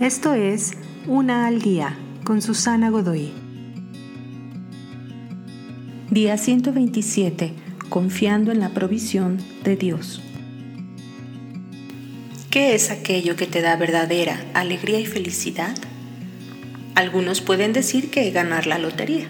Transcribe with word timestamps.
Esto 0.00 0.34
es 0.34 0.72
Una 1.06 1.46
al 1.46 1.62
Día 1.62 1.96
con 2.22 2.42
Susana 2.42 2.90
Godoy. 2.90 3.32
Día 6.10 6.36
127. 6.36 7.54
Confiando 7.88 8.52
en 8.52 8.60
la 8.60 8.74
provisión 8.74 9.38
de 9.64 9.76
Dios. 9.76 10.20
¿Qué 12.50 12.74
es 12.74 12.90
aquello 12.90 13.36
que 13.36 13.46
te 13.46 13.62
da 13.62 13.76
verdadera 13.76 14.44
alegría 14.52 15.00
y 15.00 15.06
felicidad? 15.06 15.74
Algunos 16.94 17.40
pueden 17.40 17.72
decir 17.72 18.10
que 18.10 18.30
ganar 18.32 18.66
la 18.66 18.78
lotería. 18.78 19.28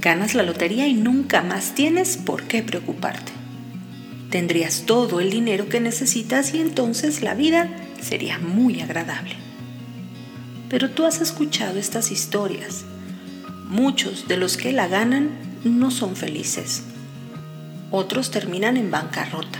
Ganas 0.00 0.34
la 0.34 0.44
lotería 0.44 0.88
y 0.88 0.94
nunca 0.94 1.42
más 1.42 1.74
tienes 1.74 2.16
por 2.16 2.44
qué 2.44 2.62
preocuparte. 2.62 3.32
Tendrías 4.30 4.84
todo 4.86 5.20
el 5.20 5.28
dinero 5.28 5.68
que 5.68 5.80
necesitas 5.80 6.54
y 6.54 6.62
entonces 6.62 7.20
la 7.20 7.34
vida 7.34 7.68
sería 8.00 8.38
muy 8.38 8.80
agradable. 8.80 9.47
Pero 10.68 10.90
tú 10.90 11.04
has 11.04 11.20
escuchado 11.20 11.78
estas 11.78 12.10
historias. 12.10 12.84
Muchos 13.68 14.28
de 14.28 14.36
los 14.36 14.56
que 14.56 14.72
la 14.72 14.88
ganan 14.88 15.30
no 15.64 15.90
son 15.90 16.16
felices. 16.16 16.82
Otros 17.90 18.30
terminan 18.30 18.76
en 18.76 18.90
bancarrota. 18.90 19.58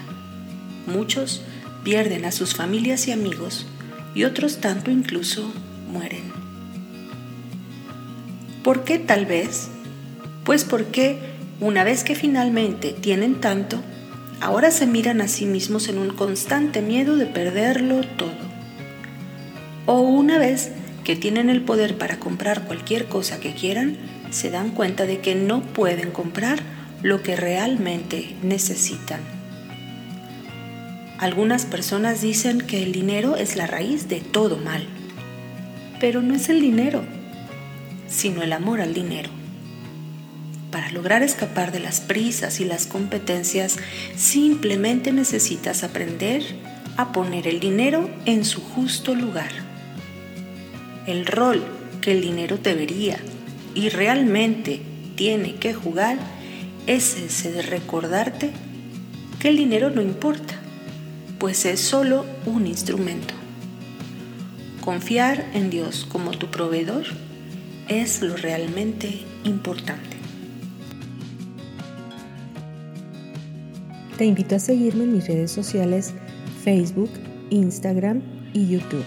Muchos 0.86 1.42
pierden 1.84 2.24
a 2.24 2.32
sus 2.32 2.54
familias 2.54 3.08
y 3.08 3.12
amigos 3.12 3.66
y 4.14 4.24
otros 4.24 4.58
tanto 4.58 4.90
incluso 4.90 5.50
mueren. 5.90 6.32
¿Por 8.62 8.84
qué 8.84 8.98
tal 8.98 9.26
vez? 9.26 9.68
Pues 10.44 10.64
porque 10.64 11.20
una 11.60 11.84
vez 11.84 12.04
que 12.04 12.14
finalmente 12.14 12.92
tienen 12.92 13.40
tanto, 13.40 13.80
ahora 14.40 14.70
se 14.70 14.86
miran 14.86 15.20
a 15.20 15.28
sí 15.28 15.46
mismos 15.46 15.88
en 15.88 15.98
un 15.98 16.10
constante 16.10 16.82
miedo 16.82 17.16
de 17.16 17.26
perderlo 17.26 18.02
todo. 18.16 18.48
O 19.86 20.00
una 20.00 20.38
vez 20.38 20.72
que 21.08 21.16
tienen 21.16 21.48
el 21.48 21.62
poder 21.62 21.96
para 21.96 22.18
comprar 22.18 22.64
cualquier 22.64 23.06
cosa 23.06 23.40
que 23.40 23.54
quieran, 23.54 23.96
se 24.28 24.50
dan 24.50 24.72
cuenta 24.72 25.06
de 25.06 25.20
que 25.20 25.34
no 25.34 25.62
pueden 25.62 26.10
comprar 26.10 26.58
lo 27.00 27.22
que 27.22 27.34
realmente 27.34 28.36
necesitan. 28.42 29.22
Algunas 31.16 31.64
personas 31.64 32.20
dicen 32.20 32.60
que 32.60 32.82
el 32.82 32.92
dinero 32.92 33.36
es 33.36 33.56
la 33.56 33.66
raíz 33.66 34.10
de 34.10 34.20
todo 34.20 34.58
mal, 34.58 34.86
pero 35.98 36.20
no 36.20 36.34
es 36.34 36.50
el 36.50 36.60
dinero, 36.60 37.02
sino 38.06 38.42
el 38.42 38.52
amor 38.52 38.82
al 38.82 38.92
dinero. 38.92 39.30
Para 40.70 40.90
lograr 40.90 41.22
escapar 41.22 41.72
de 41.72 41.80
las 41.80 42.00
prisas 42.00 42.60
y 42.60 42.66
las 42.66 42.86
competencias, 42.86 43.78
simplemente 44.14 45.10
necesitas 45.10 45.84
aprender 45.84 46.42
a 46.98 47.12
poner 47.12 47.48
el 47.48 47.60
dinero 47.60 48.10
en 48.26 48.44
su 48.44 48.60
justo 48.60 49.14
lugar. 49.14 49.67
El 51.08 51.24
rol 51.24 51.62
que 52.02 52.12
el 52.12 52.20
dinero 52.20 52.58
debería 52.62 53.16
y 53.74 53.88
realmente 53.88 54.82
tiene 55.16 55.54
que 55.54 55.72
jugar 55.72 56.18
es 56.86 57.16
ese 57.16 57.50
de 57.50 57.62
recordarte 57.62 58.50
que 59.38 59.48
el 59.48 59.56
dinero 59.56 59.88
no 59.88 60.02
importa, 60.02 60.52
pues 61.38 61.64
es 61.64 61.80
solo 61.80 62.26
un 62.44 62.66
instrumento. 62.66 63.32
Confiar 64.82 65.46
en 65.54 65.70
Dios 65.70 66.06
como 66.06 66.32
tu 66.32 66.48
proveedor 66.48 67.06
es 67.88 68.20
lo 68.20 68.36
realmente 68.36 69.22
importante. 69.44 70.18
Te 74.18 74.26
invito 74.26 74.56
a 74.56 74.58
seguirme 74.58 75.04
en 75.04 75.14
mis 75.14 75.26
redes 75.26 75.52
sociales 75.52 76.12
Facebook, 76.62 77.10
Instagram 77.48 78.20
y 78.52 78.68
YouTube. 78.68 79.06